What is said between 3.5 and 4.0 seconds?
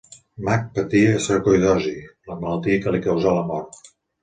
mort.